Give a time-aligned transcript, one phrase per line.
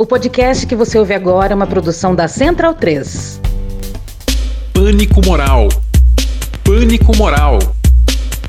[0.00, 3.40] O podcast que você ouve agora é uma produção da Central 3.
[4.72, 5.66] Pânico Moral.
[6.62, 7.58] Pânico Moral.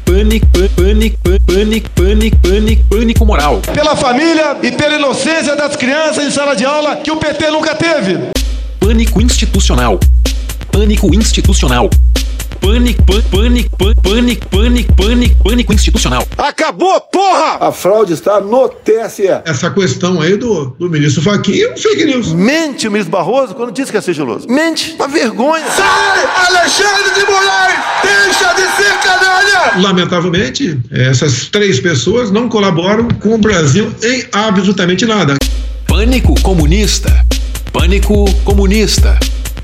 [0.05, 1.17] Pânico, pânico,
[1.47, 3.61] pânico, pânico, pânico, pânico moral.
[3.73, 7.73] Pela família e pela inocência das crianças em sala de aula que o PT nunca
[7.73, 8.29] teve.
[8.79, 9.99] Pânico institucional.
[10.71, 11.89] Pânico institucional.
[12.61, 16.27] Pânico, pânico, pânico, pânico, pânico, pânico institucional.
[16.37, 17.57] Acabou, porra!
[17.67, 19.27] A fraude está no TSE.
[19.45, 22.33] Essa questão aí do, do ministro Fachin é um fake news.
[22.33, 24.47] Mente o ministro Barroso quando disse que é sigiloso.
[24.47, 24.95] Mente.
[24.97, 25.65] Uma vergonha.
[25.71, 27.79] Sai, Alexandre de Moraes!
[28.03, 29.81] Deixa de ser canalha!
[29.81, 35.35] Lamentavelmente, essas três pessoas não colaboram com o Brasil em absolutamente nada.
[35.87, 37.25] Pânico comunista.
[37.71, 39.17] Pânico comunista.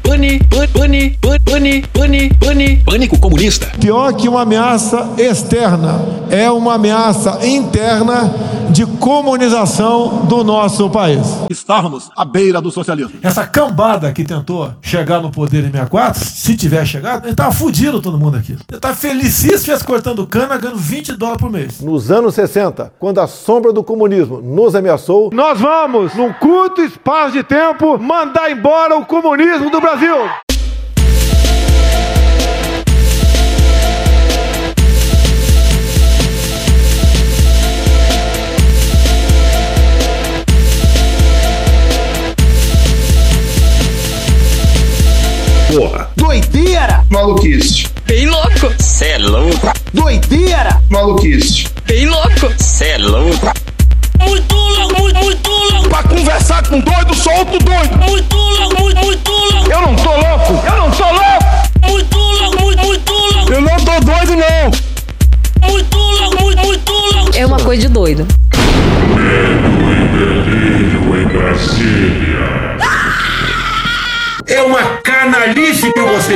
[0.06, 0.40] Pane,
[0.74, 3.68] pane, pane, pane, pane, pânico comunista.
[3.80, 8.34] Pior que uma ameaça externa, é uma ameaça interna
[8.70, 11.22] de comunização do nosso país.
[11.50, 13.20] Estávamos à beira do socialismo.
[13.22, 18.02] Essa cambada que tentou chegar no poder em 64, se tiver chegado, ele tava fudido
[18.02, 18.58] todo mundo aqui.
[18.70, 21.80] Ele tava felicíssimo, estivesse cortando cana, ganhando 20 dólares por mês.
[21.80, 27.34] Nos anos 60, quando a sombra do comunismo nos ameaçou, Nós vamos, num curto espaço
[27.34, 30.16] de tempo, mandar embora o comunismo do Brasil.
[45.76, 46.10] Porra.
[46.16, 47.04] Doideira!
[47.10, 47.88] Maluquice.
[48.06, 48.74] Bem louco!
[48.80, 50.82] Cê é louco, Doideira!
[50.90, 51.68] Maluquice.
[51.86, 52.54] Bem louco!
[52.58, 53.52] cê é louco,
[54.22, 55.90] Muito louco, muito, muito louco!
[55.90, 57.98] Pra conversar com doido, só outro doido.
[57.98, 59.70] Muito louco, muito, muito louco!
[59.70, 60.66] Eu não tô louco.
[60.66, 61.90] Eu não tô louco.
[61.90, 63.54] Muito louco, muito, muito louco!
[63.54, 65.70] Eu não tô doido, não.
[65.70, 67.32] Muito louco, muito, muito louco!
[67.36, 68.26] É uma coisa de doido.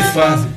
[0.10, 0.50] Fazem.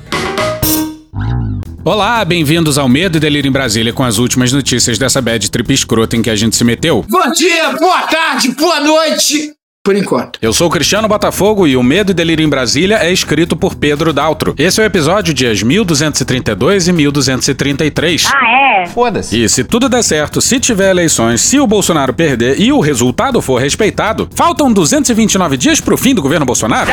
[1.85, 5.73] Olá, bem-vindos ao Medo e Delírio em Brasília com as últimas notícias dessa bad trip
[5.73, 7.05] escrota em que a gente se meteu.
[7.09, 9.53] Bom dia, boa tarde, boa noite!
[9.85, 10.39] Por enquanto.
[10.41, 13.75] Eu sou o Cristiano Botafogo e o Medo e Delírio em Brasília é escrito por
[13.75, 14.55] Pedro Daltro.
[14.57, 18.27] Esse é o episódio dias 1232 e 1233.
[18.27, 18.85] Ah, é?
[19.33, 23.43] E se tudo der certo, se tiver eleições, se o Bolsonaro perder e o resultado
[23.43, 26.89] for respeitado, faltam 229 dias pro fim do governo Bolsonaro?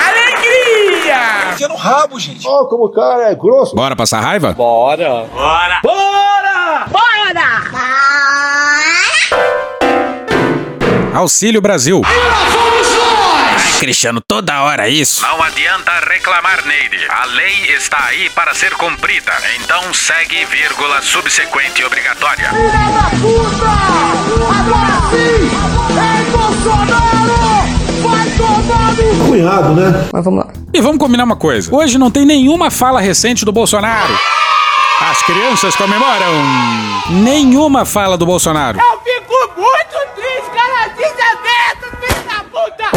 [2.46, 3.76] Ó, como o cara é grosso.
[3.76, 4.54] Bora passar raiva?
[11.14, 12.02] Auxílio Brasil.
[12.06, 15.22] Ai, Cristiano, toda hora isso.
[15.22, 17.00] Não adianta reclamar, Neide.
[17.10, 19.34] A lei está aí para ser cumprida.
[19.62, 22.50] Então segue vírgula subsequente obrigatória.
[29.26, 30.08] Cunhado, né?
[30.14, 30.59] Mas vamos lá.
[30.74, 31.74] E vamos combinar uma coisa.
[31.74, 34.14] Hoje não tem nenhuma fala recente do Bolsonaro.
[35.02, 36.32] As crianças comemoram.
[37.10, 38.78] Nenhuma fala do Bolsonaro.
[38.80, 40.90] Eu fico muito triste, cara!
[40.90, 42.92] Desaberto, filho da puta!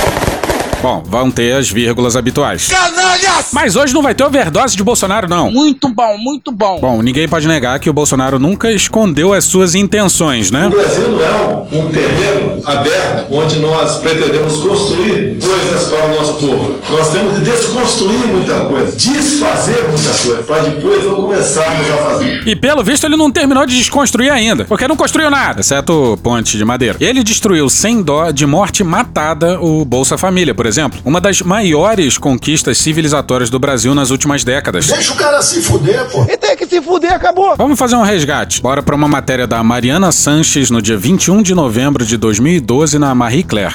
[0.82, 2.66] Bom, vão ter as vírgulas habituais.
[2.66, 3.50] Canalhas!
[3.52, 5.48] Mas hoje não vai ter overdose de Bolsonaro, não.
[5.48, 6.80] Muito bom, muito bom!
[6.80, 10.66] Bom, ninguém pode negar que o Bolsonaro nunca escondeu as suas intenções, né?
[10.66, 16.34] O Brasil não é um, terreno aberto onde nós pretendemos construir coisas para o nosso
[16.34, 16.74] povo.
[16.90, 22.42] Nós temos que desconstruir muita coisa, desfazer muita coisa, para depois não começarmos a fazer.
[22.44, 26.58] E pelo visto ele não terminou de desconstruir ainda, porque não construiu nada, exceto ponte
[26.58, 26.96] de madeira.
[27.00, 30.71] Ele destruiu sem dó de morte matada o Bolsa Família, por exemplo,
[31.04, 34.86] uma das maiores conquistas civilizatórias do Brasil nas últimas décadas.
[34.86, 36.24] Deixa o cara se fuder, pô.
[36.28, 37.56] E tem que se fuder, acabou.
[37.56, 38.60] Vamos fazer um resgate.
[38.62, 43.14] Bora pra uma matéria da Mariana Sanches no dia 21 de novembro de 2012 na
[43.14, 43.74] Marie Claire.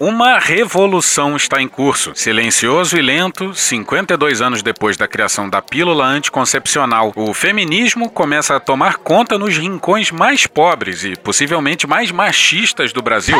[0.00, 2.12] Uma revolução está em curso.
[2.14, 8.60] Silencioso e lento, 52 anos depois da criação da pílula anticoncepcional, o feminismo começa a
[8.60, 13.36] tomar conta nos rincões mais pobres e possivelmente mais machistas do Brasil.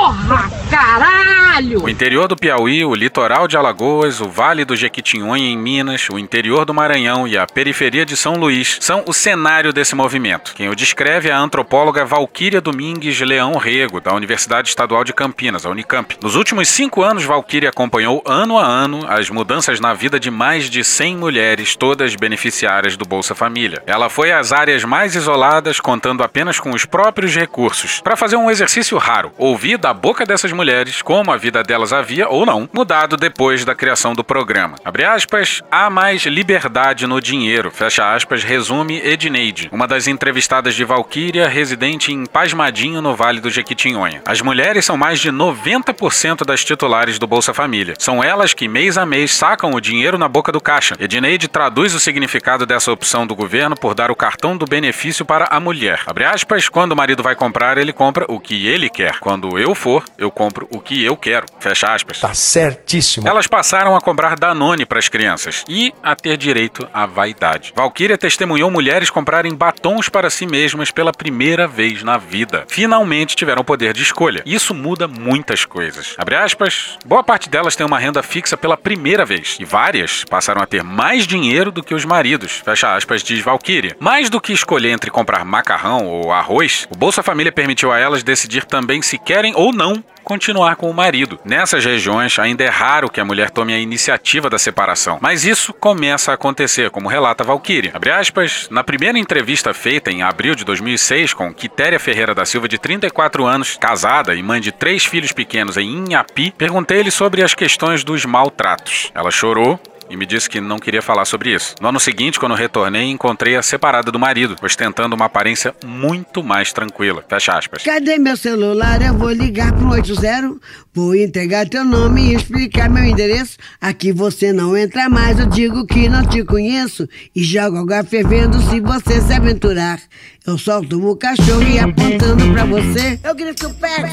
[0.00, 1.84] Porra, caralho!
[1.84, 6.18] O interior do Piauí, o litoral de Alagoas, o Vale do Jequitinhonha em Minas, o
[6.18, 10.54] interior do Maranhão e a periferia de São Luís são o cenário desse movimento.
[10.54, 15.66] Quem o descreve é a antropóloga Valquíria Domingues Leão Rego, da Universidade Estadual de Campinas,
[15.66, 16.16] a Unicamp.
[16.22, 20.70] Nos últimos cinco anos, Valquíria acompanhou ano a ano as mudanças na vida de mais
[20.70, 23.82] de 100 mulheres, todas beneficiárias do Bolsa Família.
[23.86, 28.50] Ela foi às áreas mais isoladas, contando apenas com os próprios recursos, para fazer um
[28.50, 33.16] exercício raro, ouvir da boca dessas mulheres como a vida delas havia, ou não, mudado
[33.16, 34.76] depois da criação do programa.
[34.84, 40.84] Abre aspas, há mais liberdade no dinheiro, fecha aspas, resume Edneide, uma das entrevistadas de
[40.84, 44.22] Valquíria, residente em Pasmadinho, no Vale do Jequitinhonha.
[44.26, 47.94] As mulheres são mais de 90% das titulares do Bolsa Família.
[47.98, 50.96] São elas que, mês a mês, sacam o dinheiro na boca do caixa.
[50.98, 55.46] Edneide traduz o significado dessa opção do governo por dar o cartão do benefício para
[55.50, 56.00] a mulher.
[56.06, 59.18] Abre aspas, quando o marido vai comprar, ele compra o que ele quer.
[59.18, 61.46] Quando eu for, eu compro o que eu quero.
[61.58, 62.20] Fecha aspas.
[62.20, 63.26] Tá certíssimo.
[63.26, 67.72] Elas passaram a comprar Danone para as crianças e a ter direito à vaidade.
[67.74, 72.64] Valkyria testemunhou mulheres comprarem batons para si mesmas pela primeira vez na vida.
[72.68, 74.42] Finalmente tiveram poder de escolha.
[74.44, 76.14] Isso muda muitas coisas.
[76.18, 80.60] Abre aspas, boa parte delas tem uma renda fixa pela primeira vez e várias passaram
[80.60, 82.60] a ter mais dinheiro do que os maridos.
[82.62, 83.96] Fecha aspas, diz Valkyria.
[83.98, 88.22] Mais do que escolher entre comprar macarrão ou arroz, o Bolsa Família permitiu a elas
[88.22, 91.40] decidir também se querem ou não continuar com o marido.
[91.44, 95.72] Nessas regiões, ainda é raro que a mulher tome a iniciativa da separação, mas isso
[95.72, 97.92] começa a acontecer, como relata Valkyrie.
[98.18, 102.78] Aspas, na primeira entrevista feita em abril de 2006 com Quitéria Ferreira da Silva, de
[102.78, 108.04] 34 anos, casada e mãe de três filhos pequenos em Inhapi, perguntei-lhe sobre as questões
[108.04, 109.10] dos maltratos.
[109.14, 111.76] Ela chorou e me disse que não queria falar sobre isso.
[111.80, 117.24] No ano seguinte, quando retornei, encontrei-a separada do marido, ostentando uma aparência muito mais tranquila.
[117.28, 117.84] Fecha aspas.
[117.84, 119.00] Cadê meu celular?
[119.00, 120.56] Eu vou ligar pro 80,
[120.92, 123.56] vou entregar teu nome e explicar meu endereço.
[123.80, 128.60] Aqui você não entra mais, eu digo que não te conheço e jogo água fervendo
[128.62, 130.00] se você se aventurar.
[130.44, 134.04] Eu solto o cachorro e apontando pra você, eu grito pé.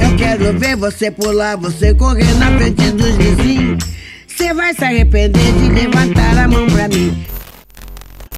[0.00, 3.96] Eu quero ver você pular, você correr na frente dos vizinhos.
[4.36, 7.24] Você vai se arrepender de levantar a mão pra mim.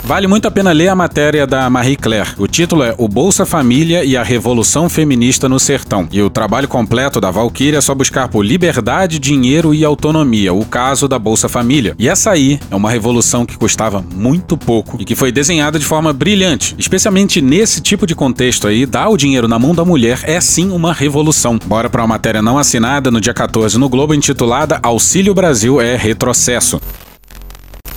[0.09, 2.31] Vale muito a pena ler a matéria da Marie Claire.
[2.39, 6.09] O título é O Bolsa Família e a Revolução Feminista no Sertão.
[6.11, 10.65] E o trabalho completo da Valkyria é só buscar por liberdade, dinheiro e autonomia, o
[10.65, 11.95] caso da Bolsa Família.
[11.99, 15.85] E essa aí é uma revolução que custava muito pouco e que foi desenhada de
[15.85, 16.75] forma brilhante.
[16.79, 20.71] Especialmente nesse tipo de contexto aí, dar o dinheiro na mão da mulher é sim
[20.71, 21.59] uma revolução.
[21.67, 25.97] Bora para uma matéria não assinada no dia 14 no Globo intitulada Auxílio Brasil é
[25.97, 26.81] retrocesso.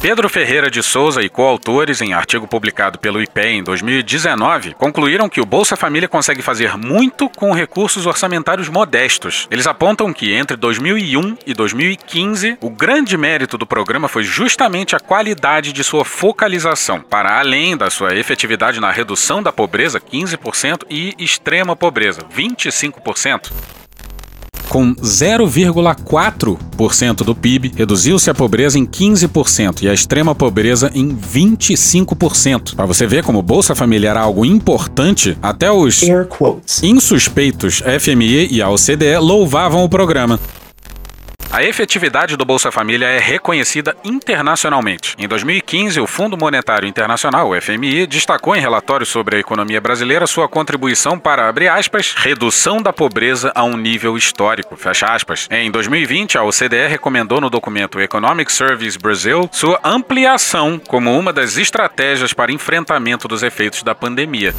[0.02, 5.40] Pedro Ferreira de Souza e coautores, em artigo publicado pelo IPE em 2019, concluíram que
[5.40, 9.48] o Bolsa Família consegue fazer muito com recursos orçamentários modestos.
[9.52, 15.00] Eles apontam que entre 2001 e 2015, o grande mérito do programa foi justamente a
[15.00, 21.14] qualidade de sua focalização, para além da sua efetividade na redução da pobreza, 15%, e
[21.20, 23.52] extrema pobreza, 25%
[24.72, 32.78] com 0,4% do PIB, reduziu-se a pobreza em 15% e a extrema pobreza em 25%.
[32.78, 36.02] Para você ver como o Bolsa Família era algo importante, até os
[36.82, 40.40] insuspeitos FMI e a OCDE louvavam o programa.
[41.54, 45.16] A efetividade do Bolsa Família é reconhecida internacionalmente.
[45.18, 50.26] Em 2015, o Fundo Monetário Internacional, o FMI, destacou em relatório sobre a economia brasileira
[50.26, 55.50] sua contribuição para, abre aspas, redução da pobreza a um nível histórico, fecha aspas.
[55.52, 61.58] Em 2020, a OCDE recomendou no documento Economic Service Brazil sua ampliação como uma das
[61.58, 64.56] estratégias para enfrentamento dos efeitos da pandemia.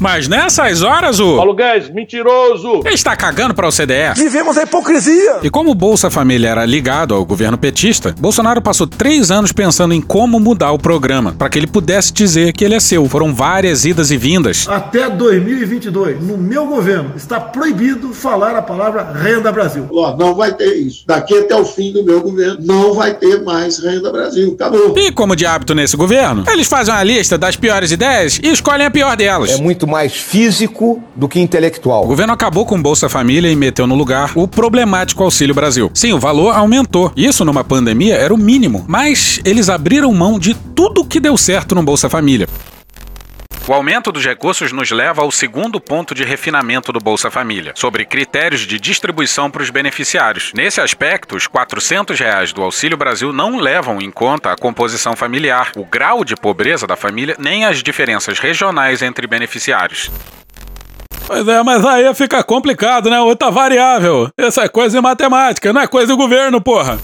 [0.00, 1.36] Mas nessas horas, o.
[1.36, 2.80] Paulo Guedes, mentiroso!
[2.84, 4.14] Ele está cagando para o CDE.
[4.16, 5.40] Vivemos a hipocrisia!
[5.42, 9.92] E como o Bolsa Família era ligado ao governo petista, Bolsonaro passou três anos pensando
[9.92, 13.06] em como mudar o programa, para que ele pudesse dizer que ele é seu.
[13.08, 14.66] Foram várias idas e vindas.
[14.68, 19.86] Até 2022, no meu governo, está proibido falar a palavra Renda Brasil.
[19.92, 21.04] Ó, não vai ter isso.
[21.06, 24.52] Daqui até o fim do meu governo, não vai ter mais Renda Brasil.
[24.54, 24.94] Acabou.
[24.96, 28.86] E como de hábito nesse governo, eles fazem uma lista das piores ideias e escolhem
[28.86, 29.50] a pior delas.
[29.50, 32.04] É muito mais físico do que intelectual.
[32.04, 35.90] O governo acabou com Bolsa Família e meteu no lugar o problemático Auxílio Brasil.
[35.92, 37.12] Sim, o valor aumentou.
[37.16, 41.74] Isso numa pandemia era o mínimo, mas eles abriram mão de tudo que deu certo
[41.74, 42.48] no Bolsa Família.
[43.68, 48.04] O aumento dos recursos nos leva ao segundo ponto de refinamento do Bolsa Família, sobre
[48.04, 50.52] critérios de distribuição para os beneficiários.
[50.54, 55.70] Nesse aspecto, os 400 reais do Auxílio Brasil não levam em conta a composição familiar,
[55.76, 60.10] o grau de pobreza da família, nem as diferenças regionais entre beneficiários.
[61.26, 63.20] Pois é, mas aí fica complicado, né?
[63.20, 64.28] Outra variável.
[64.36, 66.98] Essa é coisa de matemática, não é coisa do governo, porra.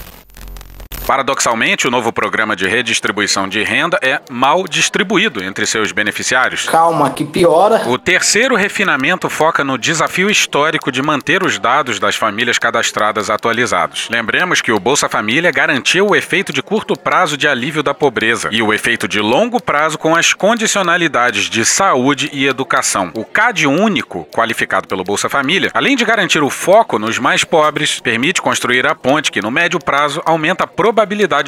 [1.07, 6.67] Paradoxalmente, o novo programa de redistribuição de renda é mal distribuído entre seus beneficiários.
[6.67, 7.87] Calma, que piora.
[7.87, 14.09] O terceiro refinamento foca no desafio histórico de manter os dados das famílias cadastradas atualizados.
[14.11, 18.49] Lembremos que o Bolsa Família garantiu o efeito de curto prazo de alívio da pobreza
[18.51, 23.11] e o efeito de longo prazo com as condicionalidades de saúde e educação.
[23.13, 28.01] O CAD único, qualificado pelo Bolsa Família, além de garantir o foco nos mais pobres,
[28.01, 30.96] permite construir a ponte que, no médio prazo, aumenta a probabilidade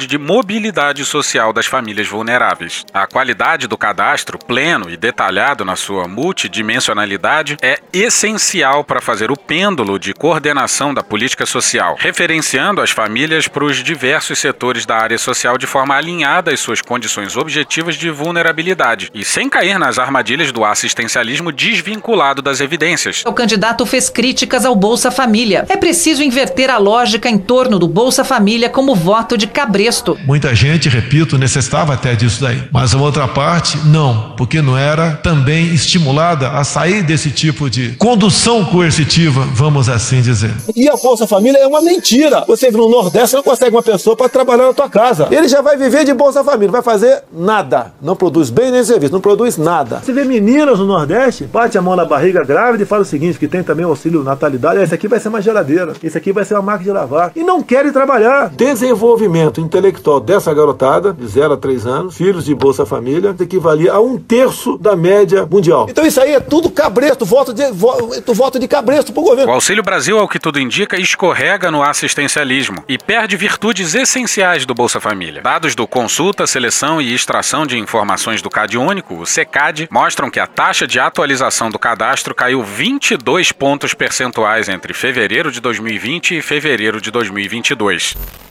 [0.06, 2.84] de mobilidade social das famílias vulneráveis.
[2.92, 9.36] A qualidade do cadastro, pleno e detalhado na sua multidimensionalidade, é essencial para fazer o
[9.36, 15.18] pêndulo de coordenação da política social, referenciando as famílias para os diversos setores da área
[15.18, 20.52] social de forma alinhada às suas condições objetivas de vulnerabilidade e sem cair nas armadilhas
[20.52, 23.24] do assistencialismo desvinculado das evidências.
[23.26, 25.66] O candidato fez críticas ao Bolsa Família.
[25.68, 30.16] É preciso inverter a lógica em torno do Bolsa Família como voto de cabresto.
[30.26, 32.62] Muita gente, repito, necessitava até disso daí.
[32.70, 37.92] Mas a outra parte, não, porque não era também estimulada a sair desse tipo de
[37.92, 40.52] condução coercitiva, vamos assim dizer.
[40.76, 42.44] E a Bolsa Família é uma mentira.
[42.46, 45.28] Você no Nordeste não consegue uma pessoa para trabalhar na tua casa.
[45.30, 47.92] Ele já vai viver de Bolsa Família, não vai fazer nada.
[48.02, 50.00] Não produz bem nem serviço, não produz nada.
[50.04, 53.38] Você vê meninas no Nordeste, bate a mão na barriga grávida e fala o seguinte,
[53.38, 56.44] que tem também o auxílio natalidade, esse aqui vai ser uma geladeira, esse aqui vai
[56.44, 57.32] ser uma máquina de lavar.
[57.34, 58.50] E não querem trabalhar.
[58.50, 59.29] Desenvolvimento
[59.60, 64.18] intelectual dessa garotada, de 0 a 3 anos, filhos de Bolsa Família, equivalia a um
[64.18, 65.86] terço da média mundial.
[65.88, 69.50] Então isso aí é tudo cabresto, voto de, voto, voto de cabresto pro governo.
[69.50, 74.74] O Auxílio Brasil, ao que tudo indica, escorrega no assistencialismo e perde virtudes essenciais do
[74.74, 75.42] Bolsa Família.
[75.42, 80.40] Dados do Consulta, Seleção e Extração de Informações do CAD Único, o SECAD, mostram que
[80.40, 86.42] a taxa de atualização do cadastro caiu 22 pontos percentuais entre fevereiro de 2020 e
[86.42, 88.49] fevereiro de 2022.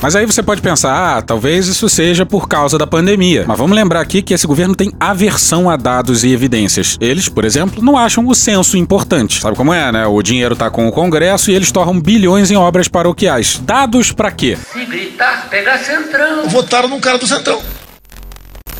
[0.00, 3.44] Mas aí você pode pensar, ah, talvez isso seja por causa da pandemia.
[3.46, 6.96] Mas vamos lembrar aqui que esse governo tem aversão a dados e evidências.
[7.00, 9.40] Eles, por exemplo, não acham o censo importante.
[9.40, 10.06] Sabe como é, né?
[10.06, 13.60] O dinheiro tá com o Congresso e eles torram bilhões em obras paroquiais.
[13.64, 14.56] Dados para quê?
[14.72, 16.48] Se gritar, pega centrão.
[16.48, 17.60] Votaram num cara do centrão.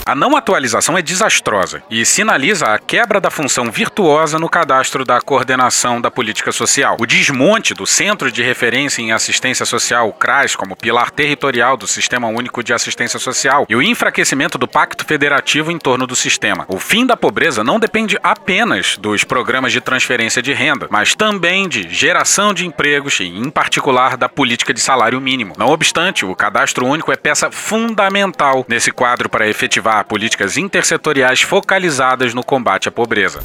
[0.09, 5.21] A não atualização é desastrosa e sinaliza a quebra da função virtuosa no cadastro da
[5.21, 6.97] coordenação da política social.
[6.99, 11.87] O desmonte do Centro de Referência em Assistência Social, o CRAS, como pilar territorial do
[11.87, 16.65] Sistema Único de Assistência Social, e o enfraquecimento do Pacto Federativo em torno do sistema.
[16.69, 21.69] O fim da pobreza não depende apenas dos programas de transferência de renda, mas também
[21.69, 25.53] de geração de empregos e, em particular, da política de salário mínimo.
[25.59, 32.35] Não obstante, o cadastro único é peça fundamental nesse quadro para efetivar políticas intersetoriais focalizadas
[32.35, 33.41] no combate à pobreza.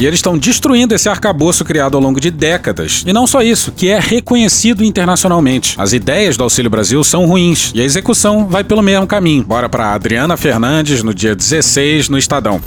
[0.00, 3.02] E eles estão destruindo esse arcabouço criado ao longo de décadas.
[3.04, 5.74] E não só isso, que é reconhecido internacionalmente.
[5.76, 9.42] As ideias do Auxílio Brasil são ruins e a execução vai pelo mesmo caminho.
[9.42, 12.60] Bora para Adriana Fernandes no dia 16 no Estadão.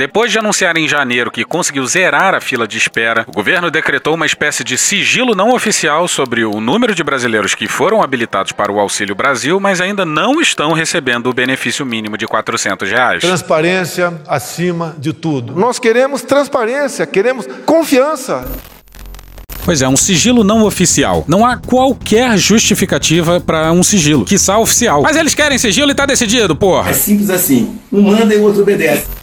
[0.00, 4.14] Depois de anunciar em janeiro que conseguiu zerar a fila de espera, o governo decretou
[4.14, 8.72] uma espécie de sigilo não oficial sobre o número de brasileiros que foram habilitados para
[8.72, 13.20] o Auxílio Brasil, mas ainda não estão recebendo o benefício mínimo de 400 reais.
[13.20, 15.54] Transparência acima de tudo.
[15.54, 18.48] Nós queremos transparência, queremos confiança.
[19.66, 21.26] Pois é, um sigilo não oficial.
[21.28, 25.02] Não há qualquer justificativa para um sigilo, quiçá oficial.
[25.02, 26.88] Mas eles querem sigilo e tá decidido, porra.
[26.88, 27.78] É simples assim.
[27.92, 29.19] Um manda e o outro obedece.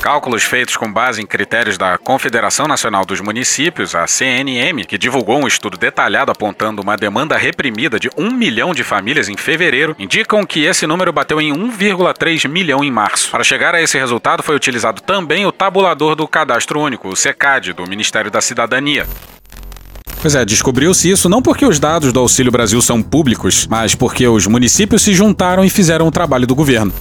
[0.00, 5.38] Cálculos feitos com base em critérios da Confederação Nacional dos Municípios, a CNM, que divulgou
[5.38, 10.46] um estudo detalhado apontando uma demanda reprimida de um milhão de famílias em fevereiro, indicam
[10.46, 13.28] que esse número bateu em 1,3 milhão em março.
[13.30, 17.72] Para chegar a esse resultado, foi utilizado também o tabulador do Cadastro Único, o SECAD,
[17.72, 19.04] do Ministério da Cidadania.
[20.22, 24.26] Pois é, descobriu-se isso não porque os dados do Auxílio Brasil são públicos, mas porque
[24.26, 26.92] os municípios se juntaram e fizeram o trabalho do governo.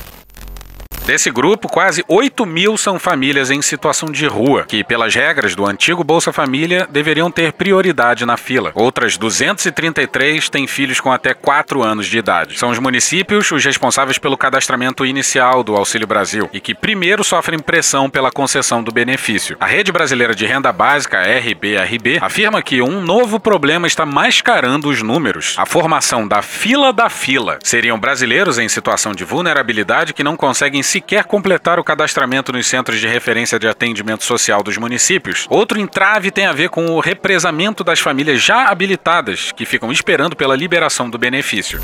[1.08, 5.66] Desse grupo, quase 8 mil são famílias em situação de rua, que, pelas regras do
[5.66, 8.74] antigo Bolsa Família, deveriam ter prioridade na fila.
[8.76, 12.60] Outras 233 têm filhos com até 4 anos de idade.
[12.60, 17.58] São os municípios os responsáveis pelo cadastramento inicial do Auxílio Brasil e que primeiro sofrem
[17.58, 19.56] pressão pela concessão do benefício.
[19.62, 25.02] A Rede Brasileira de Renda Básica, RBRB, afirma que um novo problema está mascarando os
[25.02, 25.56] números.
[25.58, 27.60] A formação da fila da fila.
[27.64, 32.66] Seriam brasileiros em situação de vulnerabilidade que não conseguem se sequer completar o cadastramento nos
[32.66, 35.46] centros de referência de atendimento social dos municípios.
[35.48, 40.36] Outro entrave tem a ver com o represamento das famílias já habilitadas, que ficam esperando
[40.36, 41.80] pela liberação do benefício.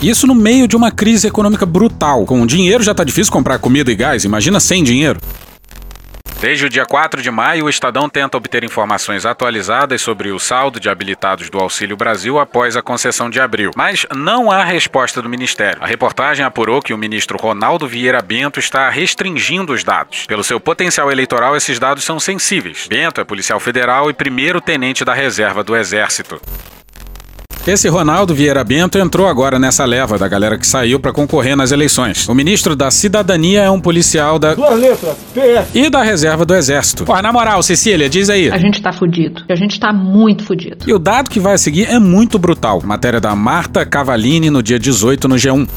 [0.00, 2.24] Isso no meio de uma crise econômica brutal.
[2.24, 5.18] Com dinheiro já está difícil comprar comida e gás, imagina sem dinheiro.
[6.38, 10.78] Desde o dia 4 de maio, o Estadão tenta obter informações atualizadas sobre o saldo
[10.78, 13.70] de habilitados do Auxílio Brasil após a concessão de abril.
[13.74, 15.82] Mas não há resposta do Ministério.
[15.82, 20.26] A reportagem apurou que o ministro Ronaldo Vieira Bento está restringindo os dados.
[20.26, 22.86] Pelo seu potencial eleitoral, esses dados são sensíveis.
[22.86, 26.38] Bento é policial federal e primeiro tenente da reserva do Exército.
[27.66, 31.72] Esse Ronaldo Vieira Bento entrou agora nessa leva da galera que saiu para concorrer nas
[31.72, 32.28] eleições.
[32.28, 34.54] O ministro da Cidadania é um policial da.
[34.54, 35.76] Duas letras, PF.
[35.76, 37.04] E da reserva do Exército.
[37.04, 38.52] Pô, na moral, Cecília, diz aí.
[38.52, 39.42] A gente tá fudido.
[39.48, 40.88] A gente tá muito fudido.
[40.88, 42.80] E o dado que vai seguir é muito brutal.
[42.84, 45.68] Matéria da Marta Cavalini no dia 18 no G1.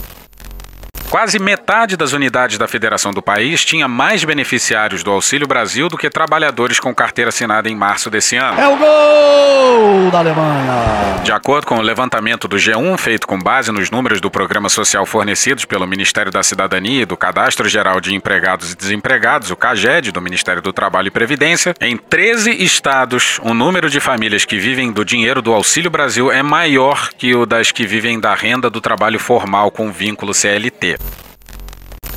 [1.09, 5.97] Quase metade das unidades da federação do país tinha mais beneficiários do Auxílio Brasil do
[5.97, 8.61] que trabalhadores com carteira assinada em março desse ano.
[8.61, 11.19] É o gol da Alemanha!
[11.23, 15.03] De acordo com o levantamento do G1, feito com base nos números do programa social
[15.03, 20.11] fornecidos pelo Ministério da Cidadania e do Cadastro Geral de Empregados e Desempregados, o CAGED,
[20.11, 24.91] do Ministério do Trabalho e Previdência, em 13 estados, o número de famílias que vivem
[24.91, 28.79] do dinheiro do Auxílio Brasil é maior que o das que vivem da renda do
[28.79, 30.98] trabalho formal com vínculo CLT.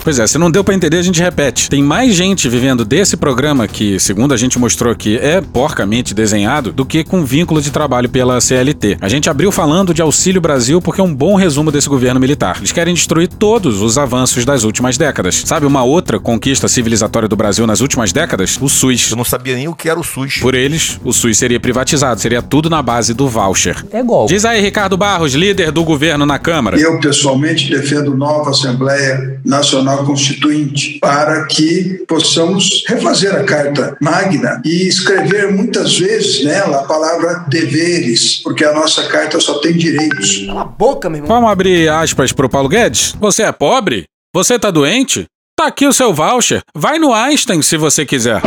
[0.04, 1.71] Pois é, se não deu para entender, a gente repete.
[1.71, 6.73] Tem mais gente vivendo desse programa que, segundo a gente mostrou aqui, é porcamente desenhado,
[6.73, 8.99] do que com vínculo de trabalho pela CLT.
[9.00, 12.56] A gente abriu falando de Auxílio Brasil porque é um bom resumo desse governo militar.
[12.59, 15.44] Eles querem destruir todos os avanços das últimas décadas.
[15.47, 18.59] Sabe uma outra conquista civilizatória do Brasil nas últimas décadas?
[18.61, 19.12] O SUS.
[19.12, 20.38] Eu não sabia nem o que era o SUS.
[20.38, 23.85] Por eles, o SUS seria privatizado, seria tudo na base do voucher.
[23.92, 24.26] É igual.
[24.26, 26.76] Diz aí, Ricardo Barros, líder do governo na Câmara.
[26.76, 34.88] Eu, pessoalmente, defendo nova Assembleia Nacional Constituinte para que possamos refazer a Carta Magna e
[34.88, 40.46] escrever muitas vezes nela a palavra deveres, porque a nossa carta só tem direitos.
[40.46, 41.37] Cala a boca, meu irmão.
[41.37, 43.14] Vamos abrir aspas pro Paulo Guedes?
[43.20, 44.04] Você é pobre?
[44.34, 45.26] Você tá doente?
[45.56, 46.62] Tá aqui o seu voucher.
[46.75, 48.40] Vai no Einstein se você quiser.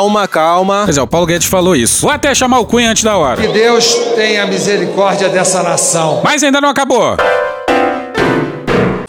[0.00, 0.82] Calma, calma.
[0.86, 2.00] Pois é, o Paulo Guedes falou isso.
[2.00, 3.38] Vou até chamar o Cunha antes da hora.
[3.38, 6.22] Que Deus tenha misericórdia dessa nação.
[6.24, 7.18] Mas ainda não acabou.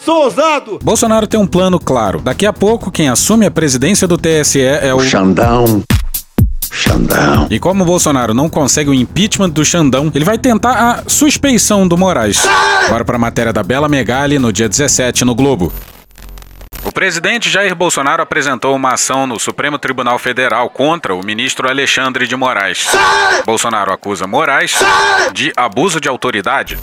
[0.03, 0.79] Sou ousado!
[0.83, 2.19] Bolsonaro tem um plano claro.
[2.19, 4.99] Daqui a pouco, quem assume a presidência do TSE é o.
[4.99, 5.81] Xandão.
[6.69, 7.47] Xandão.
[7.49, 11.87] E como o Bolsonaro não consegue o impeachment do Xandão, ele vai tentar a suspeição
[11.87, 12.43] do Moraes.
[12.85, 15.71] Agora para a matéria da Bela Megali no dia 17 no Globo.
[16.83, 22.25] O presidente Jair Bolsonaro apresentou uma ação no Supremo Tribunal Federal contra o ministro Alexandre
[22.25, 22.87] de Moraes.
[23.45, 24.79] Bolsonaro acusa Moraes
[25.31, 26.79] de abuso de autoridade.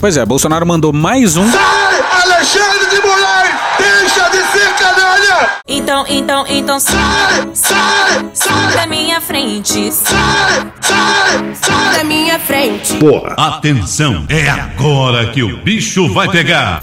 [0.00, 1.48] Pois é, Bolsonaro mandou mais um.
[1.50, 3.54] Sai, Alexandre de Moraes!
[3.78, 5.50] Deixa de ser canalha!
[5.68, 9.92] Então, então, então sai, sai, sai da minha frente.
[9.92, 12.94] Sai, sai, sai da minha frente.
[12.94, 13.34] Porra.
[13.38, 16.82] Atenção, é agora que o bicho vai pegar.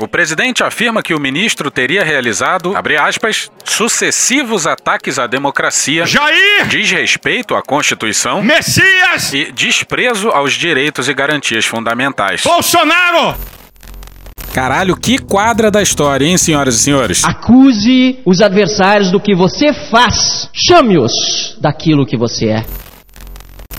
[0.00, 6.68] O presidente afirma que o ministro teria realizado, abre aspas, sucessivos ataques à democracia, Jair!
[6.68, 9.32] desrespeito à Constituição, Messias!
[9.32, 12.42] e desprezo aos direitos e garantias fundamentais.
[12.44, 13.36] Bolsonaro!
[14.54, 17.24] Caralho, que quadra da história, hein, senhoras e senhores?
[17.24, 20.48] Acuse os adversários do que você faz.
[20.52, 22.66] Chame-os daquilo que você é.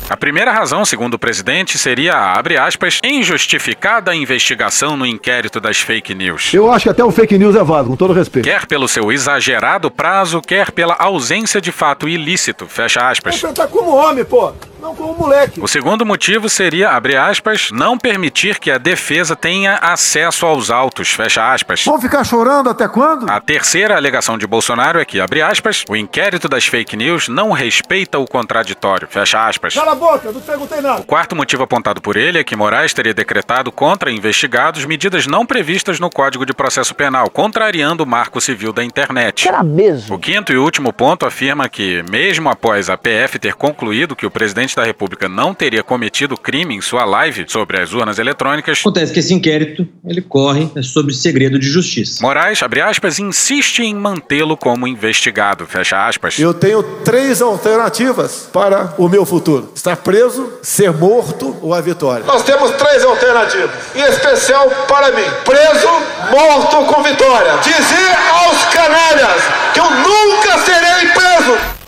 [0.09, 5.77] A primeira razão, segundo o presidente, seria a, abre aspas, injustificada investigação no inquérito das
[5.77, 6.51] fake news.
[6.51, 8.43] Eu acho que até um fake news é válido, com todo respeito.
[8.43, 13.39] Quer pelo seu exagerado prazo, quer pela ausência de fato ilícito, fecha aspas.
[13.39, 15.59] Você tá como homem, pô, não como moleque.
[15.61, 21.09] O segundo motivo seria, abre aspas, não permitir que a defesa tenha acesso aos autos,
[21.09, 21.83] fecha aspas.
[21.83, 23.29] Vão ficar chorando até quando?
[23.29, 27.51] A terceira alegação de Bolsonaro é que, abre aspas, o inquérito das fake news não
[27.51, 29.73] respeita o contraditório, fecha aspas.
[29.73, 31.01] Cala a boca, não te perguntei nada.
[31.01, 35.45] O quarto motivo apontado por ele é que Moraes teria decretado contra investigados medidas não
[35.45, 39.43] previstas no Código de Processo Penal, contrariando o marco civil da internet.
[39.43, 40.15] Será mesmo?
[40.15, 44.31] O quinto e último ponto afirma que, mesmo após a PF ter concluído que o
[44.31, 49.13] presidente da República não teria cometido crime em sua live sobre as urnas eletrônicas, Acontece
[49.13, 52.21] que esse inquérito, ele corre sobre segredo de justiça.
[52.21, 56.39] Moraes, abre aspas, insiste em mantê-lo como investigado, fecha aspas.
[56.39, 62.25] Eu tenho três alternativas para o meu futuro: estar preso, ser morto ou a vitória.
[62.25, 65.87] Nós temos três alternativas, em especial para mim: preso,
[66.31, 67.57] morto com vitória.
[67.57, 71.78] Dizer aos canalhas que eu nunca serei preso.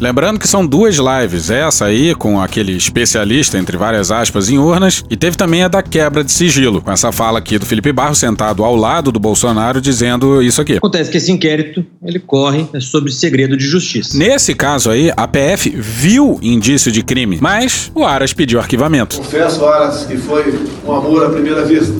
[0.00, 5.04] Lembrando que são duas lives, essa aí com aquele especialista, entre várias aspas, em urnas,
[5.10, 8.14] e teve também a da quebra de sigilo, com essa fala aqui do Felipe Barro
[8.14, 10.78] sentado ao lado do Bolsonaro dizendo isso aqui.
[10.78, 14.16] Acontece que esse inquérito, ele corre sobre segredo de justiça.
[14.16, 19.18] Nesse caso aí, a PF viu indício de crime, mas o Aras pediu arquivamento.
[19.18, 21.92] Confesso, Aras, que foi um amor à primeira vista.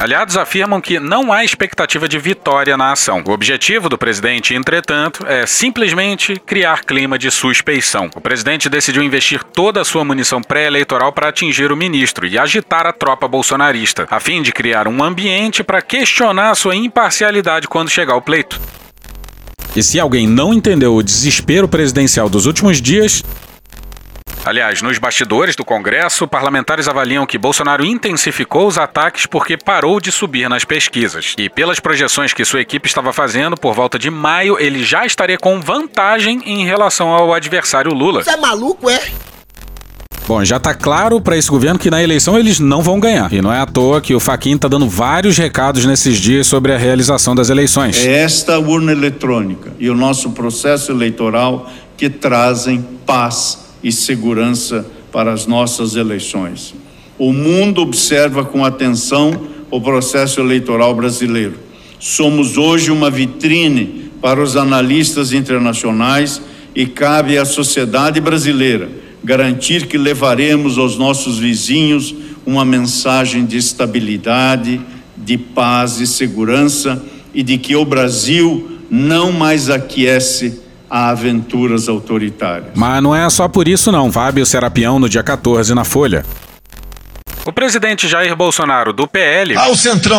[0.00, 3.22] Aliados afirmam que não há expectativa de vitória na ação.
[3.28, 8.08] O objetivo do presidente, entretanto, é simplesmente criar clima de suspeição.
[8.16, 12.86] O presidente decidiu investir toda a sua munição pré-eleitoral para atingir o ministro e agitar
[12.86, 18.16] a tropa bolsonarista, a fim de criar um ambiente para questionar sua imparcialidade quando chegar
[18.16, 18.58] o pleito.
[19.76, 23.22] E se alguém não entendeu o desespero presidencial dos últimos dias,
[24.42, 30.10] Aliás, nos bastidores do Congresso, parlamentares avaliam que Bolsonaro intensificou os ataques porque parou de
[30.10, 31.34] subir nas pesquisas.
[31.36, 35.36] E pelas projeções que sua equipe estava fazendo, por volta de maio, ele já estaria
[35.36, 38.24] com vantagem em relação ao adversário Lula.
[38.24, 39.00] Você é maluco, é?
[40.26, 43.30] Bom, já tá claro para esse governo que na eleição eles não vão ganhar.
[43.32, 46.72] E não é à toa que o Faquin tá dando vários recados nesses dias sobre
[46.72, 47.98] a realização das eleições.
[47.98, 55.32] É esta urna eletrônica e o nosso processo eleitoral que trazem paz e segurança para
[55.32, 56.74] as nossas eleições.
[57.18, 61.54] O mundo observa com atenção o processo eleitoral brasileiro.
[61.98, 66.40] Somos hoje uma vitrine para os analistas internacionais
[66.74, 72.14] e cabe à sociedade brasileira garantir que levaremos aos nossos vizinhos
[72.46, 74.80] uma mensagem de estabilidade,
[75.16, 77.02] de paz e segurança
[77.34, 82.72] e de que o Brasil não mais aquece a aventuras autoritárias.
[82.74, 86.24] Mas não é só por isso não, Fábio Serapião no dia 14 na Folha.
[87.50, 89.56] O presidente Jair Bolsonaro, do PL,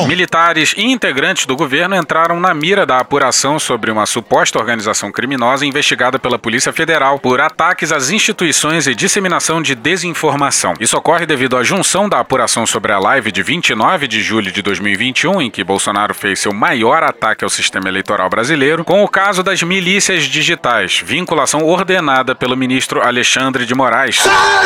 [0.06, 5.66] militares e integrantes do governo entraram na mira da apuração sobre uma suposta organização criminosa
[5.66, 10.74] investigada pela Polícia Federal por ataques às instituições e disseminação de desinformação.
[10.78, 14.62] Isso ocorre devido à junção da apuração sobre a live de 29 de julho de
[14.62, 19.42] 2021, em que Bolsonaro fez seu maior ataque ao sistema eleitoral brasileiro, com o caso
[19.42, 24.20] das milícias digitais, vinculação ordenada pelo ministro Alexandre de Moraes,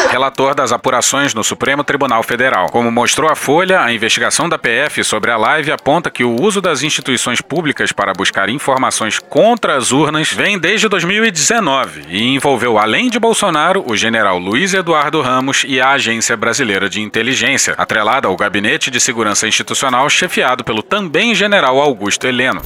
[0.10, 2.55] relator das apurações no Supremo Tribunal Federal.
[2.72, 6.62] Como mostrou a Folha, a investigação da PF sobre a live aponta que o uso
[6.62, 13.10] das instituições públicas para buscar informações contra as urnas vem desde 2019 e envolveu, além
[13.10, 18.38] de Bolsonaro, o general Luiz Eduardo Ramos e a Agência Brasileira de Inteligência, atrelada ao
[18.38, 22.62] Gabinete de Segurança Institucional chefiado pelo também general Augusto Heleno.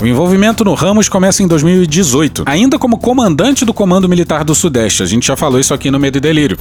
[0.00, 5.02] O envolvimento no Ramos começa em 2018, ainda como comandante do Comando Militar do Sudeste.
[5.02, 6.58] A gente já falou isso aqui no Medo e Delírio.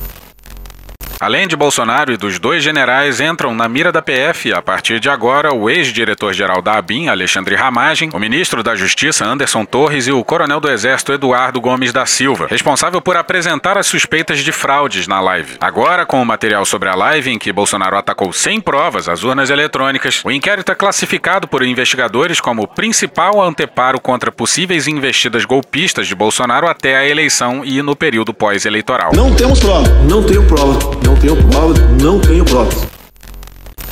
[1.21, 5.07] Além de Bolsonaro e dos dois generais, entram na mira da PF, a partir de
[5.07, 10.23] agora, o ex-diretor-geral da ABIN, Alexandre Ramagem, o ministro da Justiça, Anderson Torres, e o
[10.23, 15.21] coronel do Exército, Eduardo Gomes da Silva, responsável por apresentar as suspeitas de fraudes na
[15.21, 15.57] live.
[15.62, 19.51] Agora, com o material sobre a live em que Bolsonaro atacou sem provas as urnas
[19.51, 26.07] eletrônicas, o inquérito é classificado por investigadores como o principal anteparo contra possíveis investidas golpistas
[26.07, 29.12] de Bolsonaro até a eleição e no período pós-eleitoral.
[29.13, 29.88] Não temos prova.
[30.10, 30.79] Não tenho prova.
[31.05, 31.74] Não tenho prova.
[32.02, 33.01] Não tenho provas.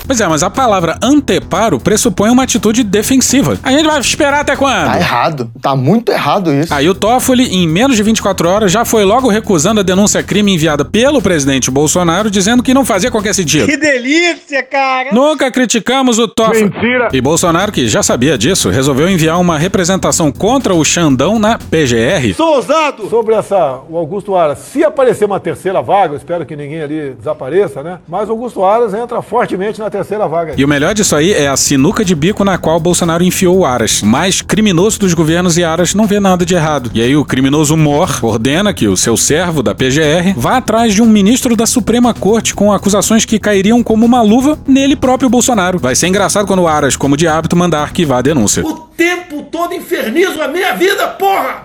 [0.10, 3.60] Pois é, mas a palavra anteparo pressupõe uma atitude defensiva.
[3.62, 4.88] A gente vai esperar até quando?
[4.88, 5.52] Tá errado.
[5.62, 6.74] Tá muito errado isso.
[6.74, 10.52] Aí o Toffoli, em menos de 24 horas, já foi logo recusando a denúncia crime
[10.52, 13.68] enviada pelo presidente Bolsonaro, dizendo que não fazia qualquer sentido.
[13.68, 15.10] Que delícia, cara!
[15.14, 16.64] Nunca criticamos o Toffoli.
[16.64, 17.10] Mentira.
[17.14, 22.34] E Bolsonaro, que já sabia disso, resolveu enviar uma representação contra o Xandão na PGR.
[22.36, 23.08] Sou ousado!
[23.12, 27.12] Sobre essa, o Augusto Aras, se aparecer uma terceira vaga, eu espero que ninguém ali
[27.12, 28.00] desapareça, né?
[28.08, 30.54] Mas o Augusto Aras entra fortemente na terceira vaga.
[30.58, 33.66] E o melhor disso aí é a sinuca de bico na qual Bolsonaro enfiou o
[33.66, 34.02] Aras.
[34.02, 36.92] O mais criminoso dos governos e Aras não vê nada de errado.
[36.94, 41.02] E aí o criminoso Mor ordena que o seu servo da PGR vá atrás de
[41.02, 45.80] um ministro da Suprema Corte com acusações que cairiam como uma luva nele próprio Bolsonaro.
[45.80, 48.66] Vai ser engraçado quando o Aras, como de hábito, mandar arquivar a denúncia.
[48.66, 51.62] O tempo todo infernizo a minha vida, porra!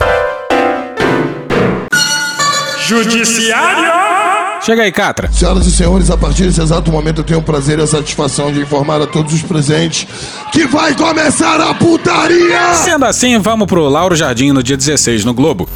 [2.87, 4.44] Judiciário!
[4.64, 5.31] Chega aí, Catra.
[5.31, 8.50] Senhoras e senhores, a partir desse exato momento eu tenho o prazer e a satisfação
[8.50, 10.07] de informar a todos os presentes
[10.53, 12.72] que vai começar a putaria!
[12.72, 15.68] Sendo assim, vamos pro Lauro Jardim no dia 16 no Globo.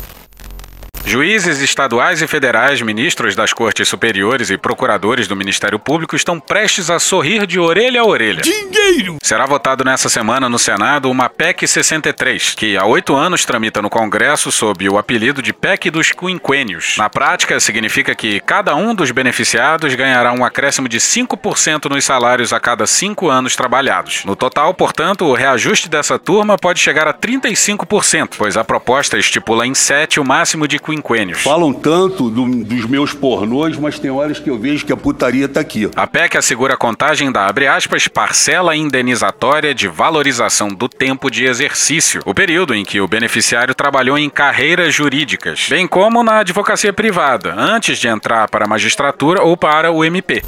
[1.08, 6.90] Juízes estaduais e federais, ministros das cortes superiores e procuradores do Ministério Público estão prestes
[6.90, 8.42] a sorrir de orelha a orelha.
[8.42, 9.16] Dinheiro!
[9.22, 13.88] Será votado nessa semana no Senado uma PEC 63, que há oito anos tramita no
[13.88, 16.96] Congresso sob o apelido de PEC dos Quinquênios.
[16.98, 22.52] Na prática, significa que cada um dos beneficiados ganhará um acréscimo de 5% nos salários
[22.52, 24.26] a cada cinco anos trabalhados.
[24.26, 29.66] No total, portanto, o reajuste dessa turma pode chegar a 35%, pois a proposta estipula
[29.66, 30.97] em 7 o máximo de quinquênios.
[31.42, 35.48] Falam tanto do- dos meus pornôs, mas tem horas que eu vejo que a putaria
[35.48, 35.90] tá aqui.
[35.96, 41.44] A PEC assegura a contagem da, abre aspas, parcela indenizatória de valorização do tempo de
[41.44, 46.92] exercício, o período em que o beneficiário trabalhou em carreiras jurídicas, bem como na advocacia
[46.92, 50.42] privada, antes de entrar para a magistratura ou para o MP.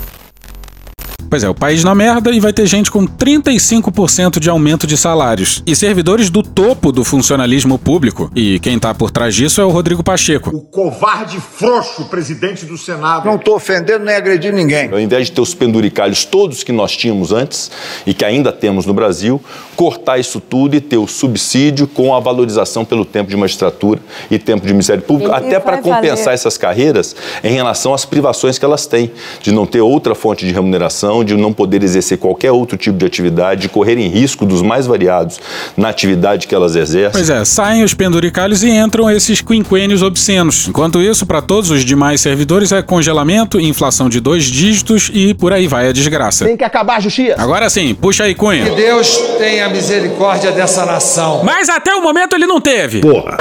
[1.30, 4.96] Pois é, o país na merda e vai ter gente com 35% de aumento de
[4.96, 5.62] salários.
[5.64, 8.28] E servidores do topo do funcionalismo público.
[8.34, 10.50] E quem tá por trás disso é o Rodrigo Pacheco.
[10.50, 13.26] O covarde frouxo presidente do Senado.
[13.26, 14.90] Não tô ofendendo nem agredindo ninguém.
[14.90, 17.70] Ao invés de ter os penduricalhos todos que nós tínhamos antes
[18.04, 19.40] e que ainda temos no Brasil,
[19.76, 24.36] cortar isso tudo e ter o subsídio com a valorização pelo tempo de magistratura e
[24.36, 26.34] tempo de Ministério Público, até para compensar valer.
[26.34, 27.14] essas carreiras
[27.44, 31.36] em relação às privações que elas têm, de não ter outra fonte de remuneração, de
[31.36, 35.40] não poder exercer qualquer outro tipo de atividade, de correrem risco dos mais variados
[35.76, 37.12] na atividade que elas exercem.
[37.12, 40.68] Pois é, saem os penduricalhos e entram esses quinquênios obscenos.
[40.68, 45.52] Enquanto isso, para todos os demais servidores é congelamento, inflação de dois dígitos e por
[45.52, 46.44] aí vai a desgraça.
[46.44, 47.34] Tem que acabar a justiça.
[47.38, 48.64] Agora sim, puxa aí, Cunha.
[48.64, 51.42] Que Deus tenha misericórdia dessa nação.
[51.44, 53.00] Mas até o momento ele não teve.
[53.00, 53.36] Porra.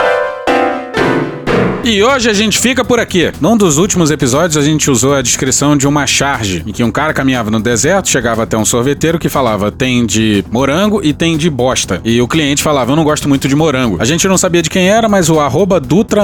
[1.84, 3.32] E hoje a gente fica por aqui.
[3.40, 6.92] Num dos últimos episódios a gente usou a descrição de uma charge, em que um
[6.92, 11.38] cara caminhava no deserto, chegava até um sorveteiro que falava tem de morango e tem
[11.38, 12.02] de bosta.
[12.04, 13.98] E o cliente falava, eu não gosto muito de morango.
[14.00, 16.24] A gente não sabia de quem era, mas o arroba Dutra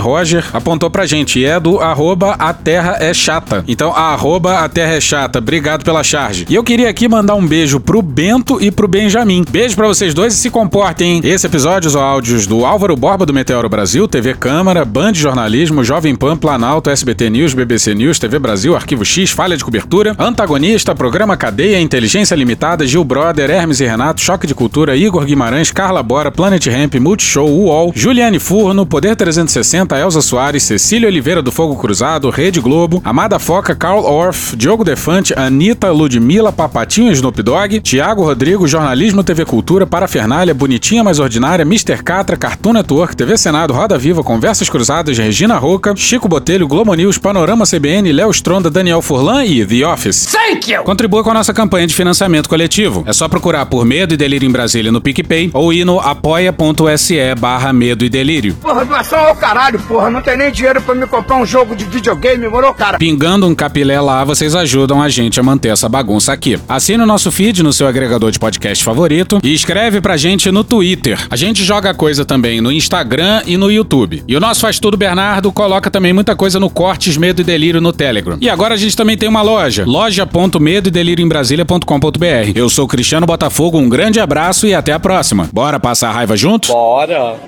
[0.00, 1.38] Roger apontou pra gente.
[1.38, 3.64] E é do arroba A Terra é Chata.
[3.66, 5.38] Então, arroba A Terra é Chata.
[5.38, 6.46] Obrigado pela charge.
[6.48, 9.44] E eu queria aqui mandar um beijo pro Bento e pro Benjamin.
[9.50, 11.20] Beijo para vocês dois e se comportem, hein?
[11.24, 16.16] Esse episódio os áudios do Álvaro Borba do Meteoro Brasil, TV Câmara, Band Jornalismo, Jovem
[16.16, 21.36] Pan, Planalto, SBT News, BBC News, TV Brasil, Arquivo X, Falha de Cobertura, Antagonista, Programa
[21.36, 26.30] Cadeia, Inteligência Limitada, Gil Brother, Hermes e Renato, Choque de Cultura, Igor Guimarães, Carla Bora,
[26.30, 32.30] Planet Ramp, Multishow, UOL, Juliane Furno, Poder 360, Elza Soares, Cecília Oliveira do Fogo Cruzado,
[32.30, 38.66] Rede Globo, Amada Foca, Carl Orff, Diogo Defante, Anitta, Ludmilla, Papatinho Snoop Dogg, Tiago Rodrigo,
[38.66, 42.02] Jornalismo, TV Cultura, Parafernália, Bonitinha Mais Ordinária, Mr.
[42.02, 47.18] Catra, Cartoon Network, TV Senado, Roda Viva, Conversas Cruzadas, Regina Roca, Chico Botelho, Globo News,
[47.18, 50.32] Panorama CBN, Léo Stronda, Daniel Furlan e The Office.
[50.32, 50.82] Thank you!
[50.82, 53.04] Contribua com a nossa campanha de financiamento coletivo.
[53.06, 57.34] É só procurar por Medo e Delírio em Brasília no PicPay ou ir no apoia.se
[57.38, 58.54] barra Medo e Delírio.
[58.54, 60.08] Porra, doação ao caralho, porra.
[60.08, 62.96] Não tem nem dinheiro pra me comprar um jogo de videogame, morou, cara?
[62.96, 66.58] Pingando um capilé lá, vocês ajudam a gente a manter essa bagunça aqui.
[66.66, 70.64] Assine o nosso feed no seu agregador de podcast favorito e escreve pra gente no
[70.64, 71.18] Twitter.
[71.28, 74.22] A gente joga coisa também no Instagram e no YouTube.
[74.26, 77.80] E o nosso Faz Tudo Bernardo coloca também muita coisa no Cortes Medo e Delírio
[77.80, 78.38] no Telegram.
[78.40, 82.52] E agora a gente também tem uma loja, loja.medo e delírio em Brasília.com.br.
[82.54, 85.50] Eu sou Cristiano Botafogo, um grande abraço e até a próxima.
[85.52, 86.68] Bora passar a raiva junto?
[86.68, 87.40] Bora!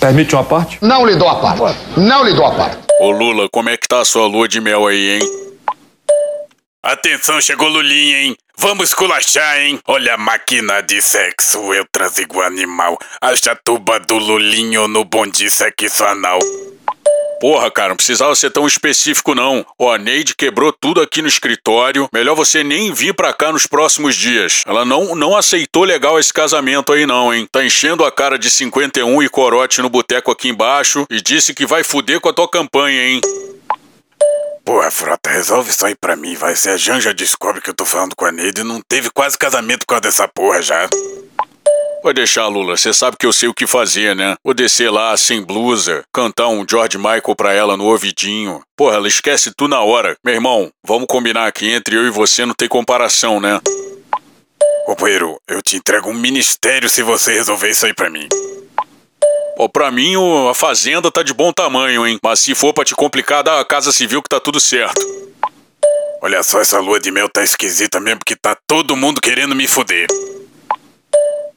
[0.00, 0.78] Permite uma parte?
[0.82, 1.78] Não lhe dou a parte.
[1.96, 2.78] Não lhe dou a parte.
[3.00, 5.51] Ô Lula, como é que tá a sua lua de mel aí, hein?
[6.84, 8.36] Atenção, chegou Lulinha, hein?
[8.58, 9.78] Vamos culachar, hein?
[9.86, 12.98] Olha a máquina de sexo, eu trazigo o animal.
[13.20, 16.40] A chatuba do Lulinho no bonde sexo anal.
[17.40, 19.64] Porra, cara, não precisava ser tão específico, não.
[19.78, 22.08] Ó, a Neide quebrou tudo aqui no escritório.
[22.12, 24.64] Melhor você nem vir pra cá nos próximos dias.
[24.66, 27.46] Ela não, não aceitou legal esse casamento aí, não, hein?
[27.50, 31.64] Tá enchendo a cara de 51 e corote no boteco aqui embaixo e disse que
[31.64, 33.20] vai fuder com a tua campanha, hein?
[34.64, 36.54] Porra, Frota, resolve isso aí pra mim, vai.
[36.54, 39.80] Se a Janja descobre que eu tô falando com a Neide, não teve quase casamento
[39.80, 40.88] por causa dessa porra já.
[42.02, 42.76] Pode deixar, Lula.
[42.76, 44.34] Você sabe que eu sei o que fazer, né?
[44.44, 48.60] Vou descer lá sem blusa, cantar um George Michael pra ela no ouvidinho.
[48.76, 50.16] Porra, ela esquece tu na hora.
[50.24, 53.60] Meu irmão, vamos combinar que entre eu e você não tem comparação, né?
[54.84, 58.28] Companheiro, eu te entrego um ministério se você resolver isso aí pra mim.
[59.62, 60.14] Ó, pra mim
[60.50, 62.18] a fazenda tá de bom tamanho, hein?
[62.20, 65.00] Mas se for pra te complicar, dá a casa civil que tá tudo certo.
[66.20, 69.68] Olha só, essa lua de mel tá esquisita mesmo, porque tá todo mundo querendo me
[69.68, 70.08] fuder.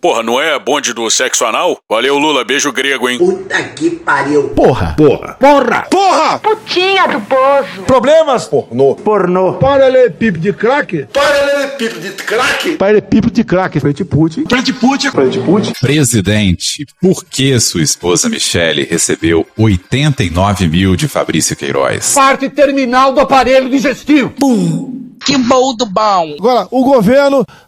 [0.06, 1.80] Porra, não é bonde do sexo anal?
[1.90, 3.18] Valeu, Lula, beijo grego, hein?
[3.18, 4.50] Puta que pariu.
[4.50, 4.94] Porra.
[4.96, 5.34] Porra.
[5.40, 5.88] Porra.
[5.90, 6.38] Porra.
[6.38, 7.82] Putinha do poço.
[7.88, 8.46] Problemas?
[8.46, 8.94] Pornô.
[8.94, 9.54] Pornô.
[9.54, 11.08] Paralelepípedo de crack?
[11.12, 12.76] Paralelepípedo de crack?
[12.76, 13.80] Paralelepípedo de crack.
[13.80, 14.46] Frente Putin.
[14.48, 15.10] Frente Putin.
[15.10, 15.74] Frente Putin.
[15.82, 22.14] Presidente, por que sua esposa Michele recebeu 89 mil de Fabrício Queiroz?
[22.14, 24.30] Parte terminal do aparelho digestivo.
[24.30, 25.04] Pum.
[25.26, 26.36] Que bom do bom.
[26.38, 27.44] Agora, o governo